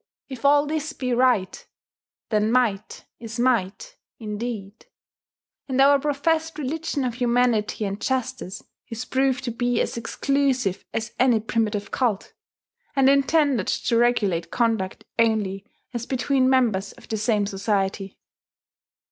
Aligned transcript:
If 0.29 0.45
all 0.45 0.65
this 0.65 0.93
be 0.93 1.13
right, 1.13 1.63
then 2.29 2.51
might 2.51 3.05
is 3.19 3.39
might 3.39 3.97
indeed; 4.17 4.87
and 5.67 5.79
our 5.79 5.99
professed 5.99 6.57
religion 6.57 7.03
of 7.03 7.13
humanity 7.13 7.85
and 7.85 8.01
justice 8.01 8.63
is 8.87 9.05
proved 9.05 9.43
to 9.43 9.51
be 9.51 9.79
as 9.79 9.97
exclusive 9.97 10.83
as 10.91 11.13
any 11.19 11.39
primitive 11.39 11.91
cult, 11.91 12.33
and 12.95 13.07
intended 13.09 13.67
to 13.67 13.95
regulate 13.95 14.49
conduct 14.49 15.05
only 15.19 15.67
as 15.93 16.07
between 16.07 16.49
members 16.49 16.93
of 16.93 17.07
the 17.07 17.17
same 17.17 17.45
society. 17.45 18.17